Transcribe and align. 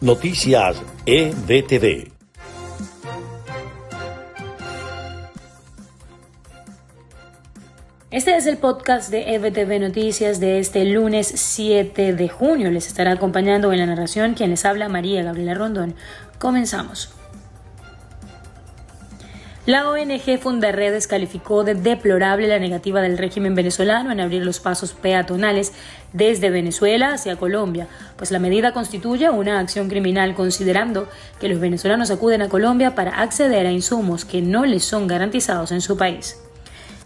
Noticias 0.00 0.80
EBTV. 1.06 2.12
Este 8.12 8.36
es 8.36 8.46
el 8.46 8.58
podcast 8.58 9.10
de 9.10 9.34
EBTV 9.34 9.80
Noticias 9.80 10.38
de 10.38 10.60
este 10.60 10.84
lunes 10.84 11.26
7 11.26 12.12
de 12.12 12.28
junio. 12.28 12.70
Les 12.70 12.86
estará 12.86 13.10
acompañando 13.10 13.72
en 13.72 13.80
la 13.80 13.86
narración 13.86 14.34
quien 14.34 14.50
les 14.50 14.64
habla 14.64 14.88
María 14.88 15.24
Gabriela 15.24 15.54
Rondón. 15.54 15.96
Comenzamos. 16.38 17.17
La 19.68 19.86
ONG 19.86 20.38
Fundarredes 20.40 21.06
calificó 21.06 21.62
de 21.62 21.74
deplorable 21.74 22.48
la 22.48 22.58
negativa 22.58 23.02
del 23.02 23.18
régimen 23.18 23.54
venezolano 23.54 24.10
en 24.10 24.18
abrir 24.18 24.42
los 24.42 24.60
pasos 24.60 24.94
peatonales 24.94 25.74
desde 26.14 26.48
Venezuela 26.48 27.12
hacia 27.12 27.36
Colombia, 27.36 27.86
pues 28.16 28.30
la 28.30 28.38
medida 28.38 28.72
constituye 28.72 29.28
una 29.28 29.60
acción 29.60 29.90
criminal 29.90 30.34
considerando 30.34 31.06
que 31.38 31.50
los 31.50 31.60
venezolanos 31.60 32.10
acuden 32.10 32.40
a 32.40 32.48
Colombia 32.48 32.94
para 32.94 33.20
acceder 33.20 33.66
a 33.66 33.70
insumos 33.70 34.24
que 34.24 34.40
no 34.40 34.64
les 34.64 34.86
son 34.86 35.06
garantizados 35.06 35.70
en 35.70 35.82
su 35.82 35.98
país. 35.98 36.40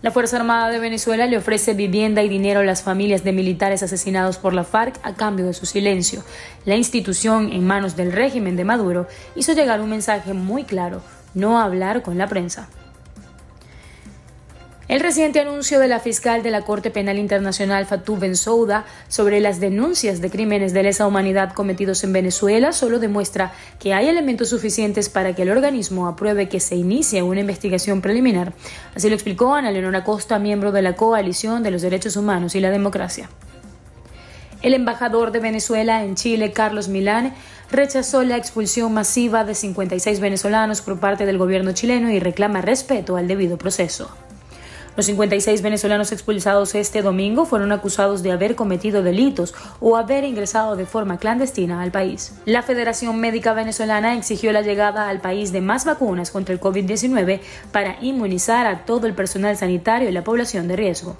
La 0.00 0.12
Fuerza 0.12 0.36
Armada 0.36 0.70
de 0.70 0.78
Venezuela 0.78 1.27
le 1.27 1.38
ofrece 1.38 1.74
vivienda 1.74 2.22
y 2.22 2.28
dinero 2.28 2.60
a 2.60 2.64
las 2.64 2.84
familias 2.84 3.24
de 3.24 3.33
militares 3.33 3.83
asesinados 3.83 4.38
por 4.38 4.55
la 4.55 4.62
FARC 4.62 5.00
a 5.02 5.14
cambio 5.14 5.47
de 5.47 5.55
su 5.55 5.66
silencio. 5.66 6.22
La 6.64 6.77
institución, 6.77 7.52
en 7.52 7.66
manos 7.66 7.97
del 7.97 8.12
régimen 8.12 8.55
de 8.55 8.64
Maduro, 8.64 9.08
hizo 9.34 9.52
llegar 9.52 9.80
un 9.80 9.91
mensaje 9.91 10.33
muy 10.33 10.62
claro 10.62 11.02
no 11.34 11.60
hablar 11.60 12.02
con 12.02 12.18
la 12.18 12.28
prensa. 12.28 12.68
El 14.92 15.00
reciente 15.00 15.41
anuncio 15.41 15.80
de 15.80 15.88
la 15.88 16.00
fiscal 16.00 16.42
de 16.42 16.50
la 16.50 16.62
Corte 16.62 16.91
Penal 16.91 17.16
Internacional 17.16 17.86
Fatou 17.86 18.18
Bensouda 18.18 18.84
sobre 19.08 19.41
las 19.41 19.58
denuncias 19.58 20.20
de 20.20 20.28
crímenes 20.28 20.74
de 20.74 20.82
lesa 20.82 21.06
humanidad 21.06 21.55
cometidos 21.55 22.05
en 22.05 22.12
Venezuela 22.12 22.72
solo 22.72 22.98
demuestra 22.98 23.55
que 23.78 23.95
hay 23.95 24.08
elementos 24.08 24.50
suficientes 24.50 25.08
para 25.08 25.34
que 25.34 25.42
el 25.42 25.50
organismo 25.50 26.08
apruebe 26.08 26.50
que 26.50 26.60
se 26.60 26.77
inicie 26.77 27.22
una 27.22 27.41
investigación 27.41 28.03
preliminar. 28.03 28.53
Así 28.94 29.08
lo 29.08 29.14
explicó 29.14 29.55
Ana 29.55 29.70
Leonora 29.70 30.05
Costa, 30.05 30.38
miembro 30.38 30.72
de 30.72 30.83
la 30.83 30.94
Coalición 30.94 31.62
de 31.62 31.70
los 31.70 31.80
Derechos 31.80 32.16
Humanos 32.16 32.55
y 32.55 32.60
la 32.60 32.69
Democracia. 32.69 33.30
El 34.62 34.74
embajador 34.74 35.32
de 35.32 35.41
Venezuela 35.41 36.05
en 36.05 36.14
Chile, 36.14 36.52
Carlos 36.52 36.86
Milán, 36.86 37.34
rechazó 37.72 38.22
la 38.22 38.36
expulsión 38.36 38.94
masiva 38.94 39.44
de 39.44 39.56
56 39.56 40.20
venezolanos 40.20 40.82
por 40.82 41.00
parte 41.00 41.27
del 41.27 41.36
gobierno 41.36 41.72
chileno 41.72 42.10
y 42.10 42.20
reclama 42.20 42.60
respeto 42.60 43.16
al 43.16 43.27
debido 43.27 43.58
proceso. 43.58 44.08
Los 44.94 45.06
56 45.06 45.62
venezolanos 45.62 46.12
expulsados 46.12 46.74
este 46.77 47.02
domingo 47.02 47.44
fueron 47.44 47.72
acusados 47.72 48.22
de 48.22 48.30
haber 48.30 48.54
cometido 48.54 49.02
delitos 49.02 49.52
o 49.80 49.96
haber 49.96 50.22
ingresado 50.22 50.76
de 50.76 50.86
forma 50.86 51.19
clandestina 51.19 51.82
al 51.82 51.91
país. 51.91 52.34
La 52.44 52.62
Federación 52.62 53.19
Médica 53.19 53.54
Venezolana 53.54 54.16
exigió 54.16 54.52
la 54.52 54.60
llegada 54.60 55.08
al 55.08 55.20
país 55.20 55.50
de 55.50 55.62
más 55.62 55.86
vacunas 55.86 56.30
contra 56.30 56.54
el 56.54 56.60
COVID-19 56.60 57.41
para 57.72 57.97
inmunizar 58.00 58.66
a 58.66 58.84
todo 58.84 59.08
el 59.08 59.14
personal 59.14 59.56
sanitario 59.56 60.08
y 60.08 60.12
la 60.12 60.24
población 60.24 60.69
de 60.69 60.76
riesgo. 60.76 61.16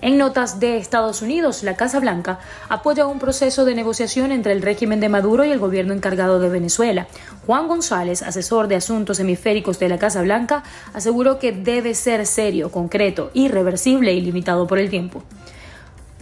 En 0.00 0.18
notas 0.18 0.60
de 0.60 0.76
Estados 0.76 1.22
Unidos, 1.22 1.62
la 1.62 1.76
Casa 1.76 1.98
Blanca 1.98 2.38
apoya 2.68 3.06
un 3.06 3.18
proceso 3.18 3.64
de 3.64 3.74
negociación 3.74 4.32
entre 4.32 4.52
el 4.52 4.60
régimen 4.60 5.00
de 5.00 5.08
Maduro 5.08 5.44
y 5.44 5.50
el 5.50 5.58
gobierno 5.58 5.94
encargado 5.94 6.40
de 6.40 6.48
Venezuela. 6.50 7.06
Juan 7.46 7.68
González, 7.68 8.22
asesor 8.22 8.68
de 8.68 8.76
asuntos 8.76 9.18
hemisféricos 9.20 9.78
de 9.78 9.88
la 9.88 9.98
Casa 9.98 10.20
Blanca, 10.22 10.62
aseguró 10.92 11.38
que 11.38 11.52
debe 11.52 11.94
ser 11.94 12.26
serio, 12.26 12.70
concreto, 12.70 13.30
irreversible 13.32 14.12
y 14.12 14.20
limitado 14.20 14.66
por 14.66 14.78
el 14.78 14.90
tiempo. 14.90 15.22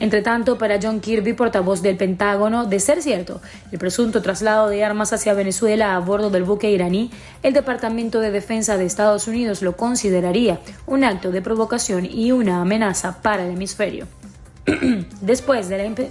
Entre 0.02 0.20
tanto, 0.20 0.58
para 0.58 0.80
John 0.82 0.98
Kirby, 0.98 1.32
portavoz 1.32 1.80
del 1.80 1.96
Pentágono, 1.96 2.66
de 2.66 2.80
ser 2.80 3.00
cierto 3.02 3.40
el 3.70 3.78
presunto 3.78 4.20
traslado 4.20 4.68
de 4.68 4.82
armas 4.82 5.12
hacia 5.12 5.32
Venezuela 5.32 5.94
a 5.94 6.00
bordo 6.00 6.28
del 6.28 6.42
buque 6.42 6.72
iraní, 6.72 7.12
el 7.44 7.52
Departamento 7.52 8.18
de 8.18 8.32
Defensa 8.32 8.76
de 8.76 8.84
Estados 8.84 9.28
Unidos 9.28 9.62
lo 9.62 9.76
consideraría 9.76 10.58
un 10.86 11.04
acto 11.04 11.30
de 11.30 11.40
provocación 11.40 12.04
y 12.04 12.32
una 12.32 12.60
amenaza 12.60 13.22
para 13.22 13.44
el 13.46 13.52
hemisferio. 13.52 14.08
Después 15.20 15.68
de 15.68 15.78
la 15.78 16.10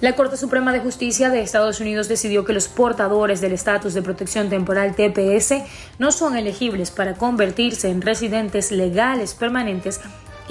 La 0.00 0.16
Corte 0.16 0.38
Suprema 0.38 0.72
de 0.72 0.80
Justicia 0.80 1.28
de 1.28 1.42
Estados 1.42 1.80
Unidos 1.80 2.08
decidió 2.08 2.46
que 2.46 2.54
los 2.54 2.68
portadores 2.68 3.42
del 3.42 3.52
estatus 3.52 3.92
de 3.92 4.00
protección 4.00 4.48
temporal 4.48 4.96
TPS 4.96 5.64
no 5.98 6.12
son 6.12 6.34
elegibles 6.34 6.90
para 6.90 7.12
convertirse 7.12 7.90
en 7.90 8.00
residentes 8.00 8.72
legales 8.72 9.34
permanentes 9.34 10.00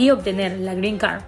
y 0.02 0.10
obtener 0.10 0.58
la 0.58 0.74
Green 0.74 0.98
Card. 0.98 1.22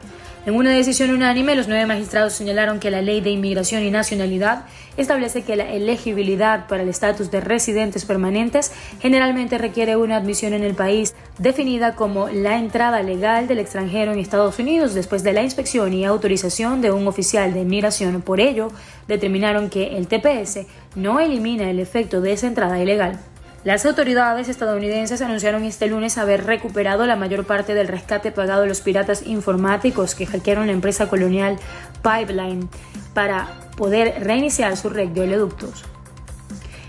En 0.45 0.55
una 0.55 0.71
decisión 0.71 1.11
unánime, 1.11 1.55
los 1.55 1.69
nueve 1.69 1.85
magistrados 1.85 2.33
señalaron 2.33 2.81
que 2.81 2.91
la 2.91 3.01
Ley 3.01 3.21
de 3.21 3.29
Inmigración 3.29 3.81
y 3.83 3.91
Nacionalidad 3.91 4.65
establece 4.97 5.43
que 5.43 5.55
la 5.55 5.71
elegibilidad 5.71 6.67
para 6.67 6.83
el 6.83 6.89
estatus 6.89 7.31
de 7.31 7.39
residentes 7.39 8.03
permanentes 8.03 8.73
generalmente 8.99 9.57
requiere 9.57 9.95
una 9.95 10.17
admisión 10.17 10.53
en 10.53 10.63
el 10.63 10.73
país 10.73 11.15
definida 11.37 11.95
como 11.95 12.27
la 12.27 12.57
entrada 12.57 13.03
legal 13.03 13.47
del 13.47 13.59
extranjero 13.59 14.11
en 14.11 14.19
Estados 14.19 14.59
Unidos 14.59 14.93
después 14.93 15.23
de 15.23 15.31
la 15.31 15.43
inspección 15.43 15.93
y 15.93 16.03
autorización 16.03 16.81
de 16.81 16.91
un 16.91 17.07
oficial 17.07 17.53
de 17.53 17.61
inmigración. 17.61 18.21
Por 18.21 18.41
ello, 18.41 18.69
determinaron 19.07 19.69
que 19.69 19.95
el 19.95 20.07
TPS 20.07 20.65
no 20.95 21.21
elimina 21.21 21.69
el 21.69 21.79
efecto 21.79 22.19
de 22.19 22.33
esa 22.33 22.47
entrada 22.47 22.81
ilegal. 22.81 23.19
Las 23.63 23.85
autoridades 23.85 24.49
estadounidenses 24.49 25.21
anunciaron 25.21 25.63
este 25.63 25.87
lunes 25.87 26.17
haber 26.17 26.45
recuperado 26.45 27.05
la 27.05 27.15
mayor 27.15 27.45
parte 27.45 27.73
del 27.73 27.87
rescate 27.87 28.33
pagado 28.33 28.63
a 28.63 28.65
los 28.65 28.81
piratas 28.81 29.25
informáticos 29.25 30.15
que 30.15 30.25
hackearon 30.25 30.67
la 30.67 30.73
empresa 30.73 31.07
colonial 31.07 31.57
Pipeline 32.01 32.67
para 33.13 33.47
poder 33.77 34.21
reiniciar 34.21 34.75
su 34.75 34.89
red 34.89 35.09
de 35.09 35.21
oleoductos. 35.21 35.85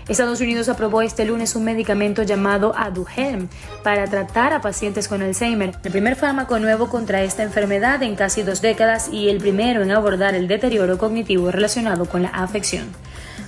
Estados 0.09 0.41
Unidos 0.41 0.67
aprobó 0.67 1.01
este 1.01 1.23
lunes 1.23 1.55
un 1.55 1.63
medicamento 1.63 2.23
llamado 2.23 2.73
Aduhelm 2.77 3.47
para 3.81 4.05
tratar 4.07 4.51
a 4.51 4.59
pacientes 4.59 5.07
con 5.07 5.21
Alzheimer, 5.21 5.75
el 5.81 5.91
primer 5.91 6.17
fármaco 6.17 6.59
nuevo 6.59 6.89
contra 6.89 7.23
esta 7.23 7.41
enfermedad 7.41 8.03
en 8.03 8.15
casi 8.15 8.43
dos 8.43 8.61
décadas 8.61 9.07
y 9.11 9.29
el 9.29 9.37
primero 9.37 9.81
en 9.81 9.91
abordar 9.91 10.35
el 10.35 10.49
deterioro 10.49 10.97
cognitivo 10.97 11.51
relacionado 11.51 12.05
con 12.05 12.21
la 12.21 12.29
afección. 12.29 12.85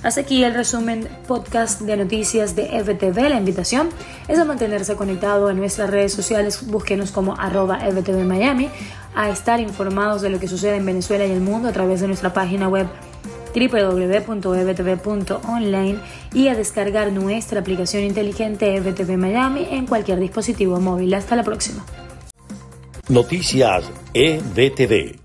Hasta 0.02 0.20
aquí 0.20 0.44
el 0.44 0.52
resumen 0.54 1.08
podcast 1.26 1.80
de 1.80 1.96
noticias 1.96 2.54
de 2.54 2.66
FTV. 2.66 3.28
La 3.28 3.36
invitación 3.36 3.88
es 4.28 4.38
a 4.38 4.44
mantenerse 4.44 4.94
conectado 4.94 5.50
en 5.50 5.56
nuestras 5.56 5.90
redes 5.90 6.12
sociales. 6.12 6.68
Búsquenos 6.68 7.10
como 7.10 7.34
arroba 7.38 7.80
FTV 7.80 8.24
Miami, 8.24 8.68
a 9.14 9.30
estar 9.30 9.58
informados 9.60 10.20
de 10.22 10.30
lo 10.30 10.38
que 10.38 10.46
sucede 10.46 10.76
en 10.76 10.86
Venezuela 10.86 11.26
y 11.26 11.32
el 11.32 11.40
mundo 11.40 11.68
a 11.68 11.72
través 11.72 12.00
de 12.00 12.06
nuestra 12.06 12.32
página 12.32 12.68
web 12.68 12.86
www.ebtv.online 13.54 15.98
y 16.32 16.48
a 16.48 16.54
descargar 16.54 17.12
nuestra 17.12 17.60
aplicación 17.60 18.04
inteligente 18.04 18.76
EBTV 18.76 19.16
Miami 19.16 19.66
en 19.70 19.86
cualquier 19.86 20.20
dispositivo 20.20 20.78
móvil. 20.80 21.12
Hasta 21.14 21.34
la 21.34 21.42
próxima. 21.42 21.84
Noticias 23.08 23.90
EBTV. 24.14 25.17